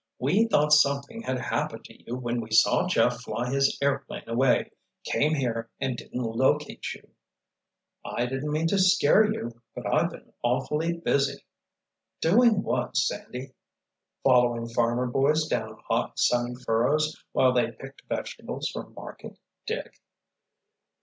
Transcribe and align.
We 0.17 0.47
thought 0.47 0.73
something 0.73 1.21
had 1.21 1.37
happened 1.37 1.85
to 1.85 2.03
you 2.05 2.15
when 2.15 2.41
we 2.41 2.49
saw 2.49 2.87
Jeff 2.87 3.21
fly 3.21 3.51
his 3.51 3.77
airplane 3.83 4.27
away, 4.27 4.71
came 5.03 5.35
here 5.35 5.69
and 5.79 5.95
didn't 5.95 6.23
locate 6.23 6.91
you." 6.95 7.07
"I 8.03 8.25
didn't 8.25 8.51
mean 8.51 8.65
to 8.69 8.79
scare 8.79 9.31
you. 9.31 9.61
But 9.75 9.85
I've 9.85 10.09
been 10.09 10.33
awfully 10.41 10.93
busy." 10.97 11.45
"Doing 12.19 12.63
what, 12.63 12.97
Sandy?" 12.97 13.53
"Following 14.23 14.69
farmer 14.69 15.05
boys 15.05 15.45
down 15.45 15.77
hot, 15.87 16.17
sunny 16.17 16.55
furrows 16.65 17.23
while 17.31 17.53
they 17.53 17.71
picked 17.71 18.01
vegetables 18.09 18.69
for 18.73 18.89
market, 18.89 19.37
Dick." 19.67 19.99